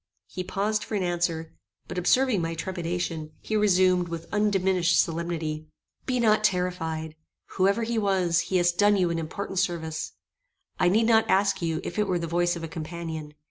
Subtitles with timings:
[0.25, 1.53] He paused for an answer;
[1.87, 5.67] but observing my trepidation, he resumed, with undiminished solemnity:
[6.07, 7.13] "Be not terrified.
[7.57, 10.13] Whoever he was, he hast done you an important service.
[10.79, 13.35] I need not ask you if it were the voice of a companion.